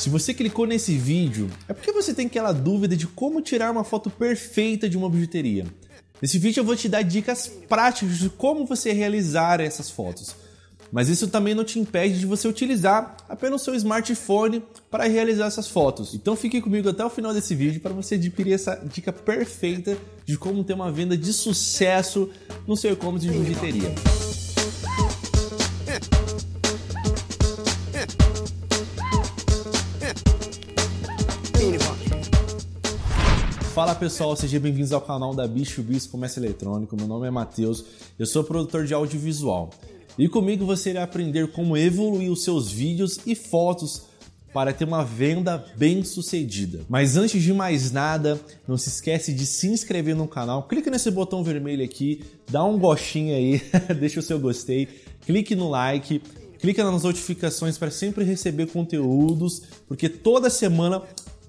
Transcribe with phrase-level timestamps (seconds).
[0.00, 3.84] Se você clicou nesse vídeo, é porque você tem aquela dúvida de como tirar uma
[3.84, 5.66] foto perfeita de uma bijuteria.
[6.22, 10.34] Nesse vídeo eu vou te dar dicas práticas de como você realizar essas fotos.
[10.90, 15.48] Mas isso também não te impede de você utilizar apenas o seu smartphone para realizar
[15.48, 16.14] essas fotos.
[16.14, 20.38] Então fique comigo até o final desse vídeo para você adquirir essa dica perfeita de
[20.38, 22.30] como ter uma venda de sucesso
[22.66, 23.94] no seu e-commerce de bijuteria.
[33.80, 36.94] Fala pessoal, sejam bem-vindos ao canal da Bicho Bis Comércio Eletrônico.
[36.94, 37.82] Meu nome é Matheus,
[38.18, 39.70] eu sou produtor de audiovisual.
[40.18, 44.02] E comigo você irá aprender como evoluir os seus vídeos e fotos
[44.52, 46.82] para ter uma venda bem sucedida.
[46.90, 48.38] Mas antes de mais nada,
[48.68, 52.78] não se esquece de se inscrever no canal, clique nesse botão vermelho aqui, dá um
[52.78, 53.62] gostinho aí,
[53.98, 54.88] deixa o seu gostei,
[55.24, 56.20] clique no like,
[56.60, 61.02] clique nas notificações para sempre receber conteúdos, porque toda semana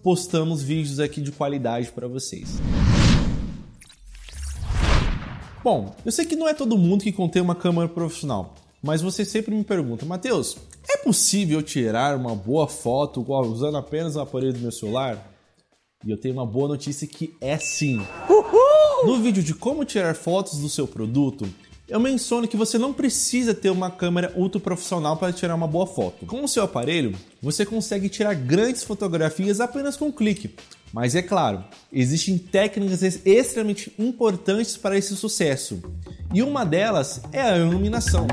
[0.04, 2.60] postamos vídeos aqui de qualidade para vocês.
[5.64, 9.24] Bom, eu sei que não é todo mundo que contém uma câmera profissional, mas você
[9.24, 10.58] sempre me pergunta, Matheus,
[10.90, 15.32] é possível tirar uma boa foto usando apenas o aparelho do meu celular?
[16.04, 18.02] E eu tenho uma boa notícia que é sim.
[18.28, 19.06] Uhul!
[19.06, 21.48] No vídeo de como tirar fotos do seu produto,
[21.92, 25.86] eu menciono que você não precisa ter uma câmera ultra profissional para tirar uma boa
[25.86, 26.26] foto.
[26.26, 30.56] Com o seu aparelho, você consegue tirar grandes fotografias apenas com um clique.
[30.94, 35.84] Mas é claro, existem técnicas extremamente importantes para esse sucesso.
[36.34, 38.26] E uma delas é a iluminação.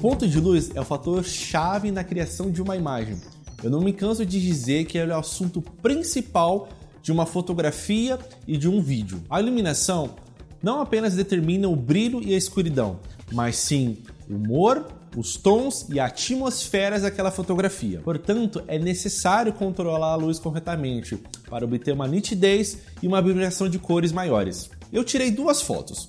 [0.00, 3.20] Ponto de luz é o fator chave na criação de uma imagem.
[3.64, 6.68] Eu não me canso de dizer que ele é o assunto principal
[7.02, 9.22] de uma fotografia e de um vídeo.
[9.28, 10.14] A iluminação
[10.62, 13.00] não apenas determina o brilho e a escuridão,
[13.32, 13.98] mas sim
[14.30, 14.86] o humor,
[15.16, 18.00] os tons e atmosferas daquela fotografia.
[18.00, 21.16] Portanto, é necessário controlar a luz corretamente
[21.50, 24.70] para obter uma nitidez e uma vibração de cores maiores.
[24.92, 26.08] Eu tirei duas fotos,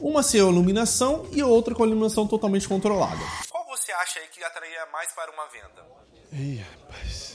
[0.00, 3.20] uma sem iluminação e outra com a iluminação totalmente controlada.
[3.50, 5.90] Qual você acha aí que atrairia mais para uma venda?
[6.32, 7.29] Ih, rapaz.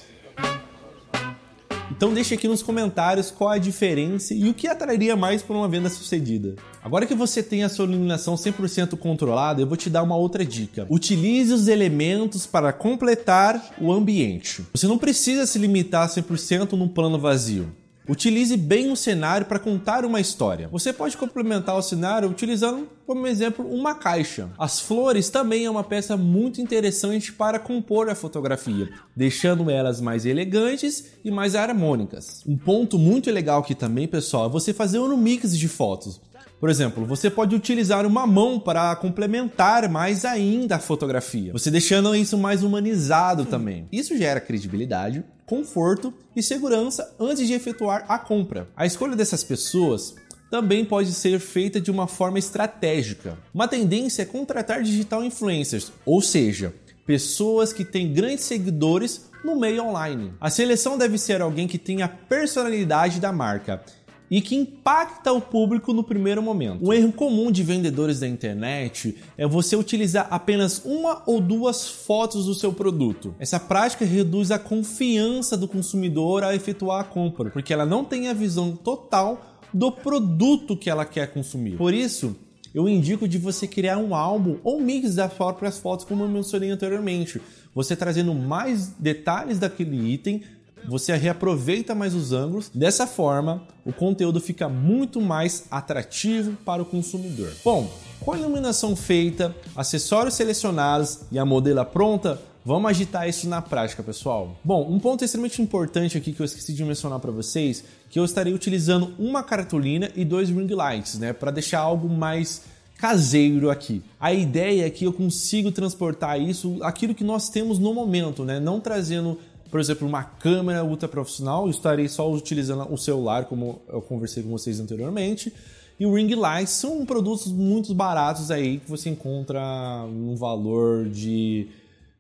[1.96, 5.68] Então deixe aqui nos comentários qual a diferença e o que atrairia mais para uma
[5.68, 6.56] venda sucedida.
[6.84, 10.44] Agora que você tem a sua iluminação 100% controlada, eu vou te dar uma outra
[10.44, 10.86] dica.
[10.90, 14.66] Utilize os elementos para completar o ambiente.
[14.74, 17.72] Você não precisa se limitar 100% num plano vazio.
[18.08, 20.68] Utilize bem o cenário para contar uma história.
[20.68, 24.50] Você pode complementar o cenário utilizando, como exemplo, uma caixa.
[24.60, 30.26] As flores também é uma peça muito interessante para compor a fotografia, deixando elas mais
[30.26, 32.44] elegantes e mais harmônicas.
[32.46, 36.22] Um ponto muito legal aqui também, pessoal, é você fazer um mix de fotos.
[36.60, 42.16] Por exemplo, você pode utilizar uma mão para complementar mais ainda a fotografia, você deixando
[42.16, 43.88] isso mais humanizado também.
[43.92, 48.68] Isso gera credibilidade, conforto e segurança antes de efetuar a compra.
[48.76, 50.16] A escolha dessas pessoas
[50.50, 53.38] também pode ser feita de uma forma estratégica.
[53.54, 56.74] Uma tendência é contratar digital influencers, ou seja,
[57.06, 60.34] pessoas que têm grandes seguidores no meio online.
[60.40, 63.84] A seleção deve ser alguém que tenha personalidade da marca
[64.30, 66.86] e que impacta o público no primeiro momento.
[66.86, 72.46] Um erro comum de vendedores da internet é você utilizar apenas uma ou duas fotos
[72.46, 73.36] do seu produto.
[73.40, 78.28] Essa prática reduz a confiança do consumidor a efetuar a compra, porque ela não tem
[78.28, 81.78] a visão total do produto que ela quer consumir.
[81.78, 82.36] Por isso,
[82.74, 86.70] eu indico de você criar um álbum ou mix das próprias fotos, como eu mencionei
[86.70, 87.42] anteriormente.
[87.74, 90.42] Você trazendo mais detalhes daquele item,
[90.88, 92.70] você reaproveita mais os ângulos.
[92.74, 97.52] Dessa forma, o conteúdo fica muito mais atrativo para o consumidor.
[97.64, 103.62] Bom, com a iluminação feita, acessórios selecionados e a modela pronta, Vamos agitar isso na
[103.62, 104.58] prática, pessoal.
[104.64, 108.26] Bom, um ponto extremamente importante aqui que eu esqueci de mencionar para vocês, que eu
[108.26, 112.64] estarei utilizando uma cartolina e dois ring lights, né, para deixar algo mais
[112.98, 114.02] caseiro aqui.
[114.20, 118.60] A ideia é que eu consigo transportar isso, aquilo que nós temos no momento, né,
[118.60, 119.38] não trazendo
[119.70, 124.44] por exemplo, uma câmera ultra profissional, eu estarei só utilizando o celular, como eu conversei
[124.44, 125.52] com vocês anteriormente.
[126.00, 131.68] E o Ring Light são produtos muito baratos aí que você encontra num valor de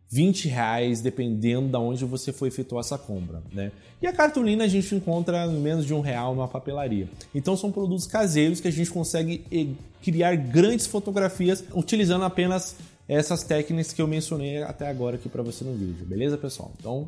[0.09, 3.44] 20 reais, dependendo de onde você for efetuar essa compra.
[3.51, 3.71] Né?
[4.01, 7.09] E a cartolina a gente encontra menos de um real numa papelaria.
[7.33, 9.68] Então são produtos caseiros que a gente consegue eh,
[10.01, 12.77] criar grandes fotografias utilizando apenas
[13.07, 16.72] essas técnicas que eu mencionei até agora aqui para você no vídeo, beleza, pessoal?
[16.80, 17.07] Então,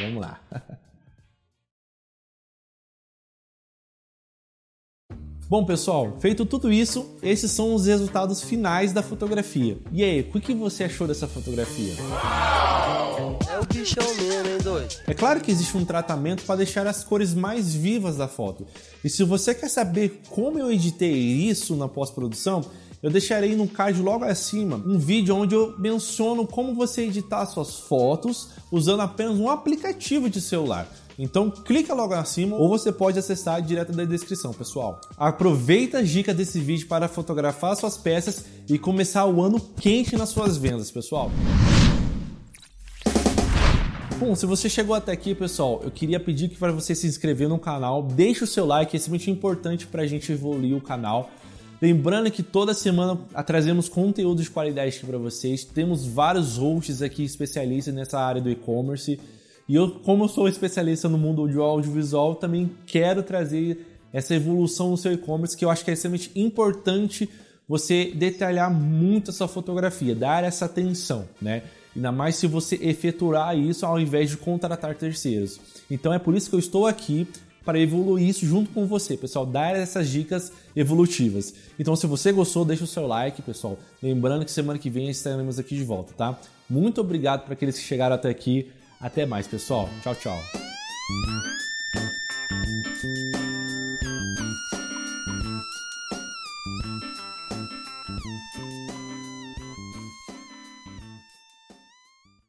[0.00, 0.40] vamos lá.
[5.46, 9.76] Bom, pessoal, feito tudo isso, esses são os resultados finais da fotografia.
[9.92, 11.92] E aí, o que você achou dessa fotografia?
[13.50, 14.94] É o bichão mesmo, hein, doido?
[15.06, 18.66] É claro que existe um tratamento para deixar as cores mais vivas da foto.
[19.04, 22.64] E se você quer saber como eu editei isso na pós-produção,
[23.04, 27.78] eu deixarei no card logo acima um vídeo onde eu menciono como você editar suas
[27.80, 30.88] fotos usando apenas um aplicativo de celular.
[31.18, 35.02] Então clica logo acima ou você pode acessar direto da descrição, pessoal.
[35.18, 40.30] Aproveita a dica desse vídeo para fotografar suas peças e começar o ano quente nas
[40.30, 41.30] suas vendas, pessoal.
[44.18, 47.50] Bom, se você chegou até aqui, pessoal, eu queria pedir que para você se inscrever
[47.50, 51.28] no canal, deixe o seu like, é extremamente importante para a gente evoluir o canal.
[51.84, 53.14] Lembrando que toda semana
[53.44, 55.64] trazemos conteúdo de qualidade aqui para vocês.
[55.64, 59.20] Temos vários hosts aqui especialistas nessa área do e-commerce.
[59.68, 64.92] E eu, como eu sou especialista no mundo do audiovisual, também quero trazer essa evolução
[64.92, 67.28] no seu e-commerce, que eu acho que é extremamente importante
[67.68, 71.64] você detalhar muito essa fotografia, dar essa atenção, né?
[71.94, 75.60] Ainda mais se você efetuar isso ao invés de contratar terceiros.
[75.90, 77.28] Então é por isso que eu estou aqui
[77.64, 81.54] para evoluir isso junto com você, pessoal, dar essas dicas evolutivas.
[81.78, 83.78] Então, se você gostou, deixa o seu like, pessoal.
[84.02, 86.38] Lembrando que semana que vem estaremos aqui de volta, tá?
[86.68, 88.70] Muito obrigado para aqueles que chegaram até aqui.
[89.00, 89.88] Até mais, pessoal.
[90.02, 90.38] Tchau, tchau.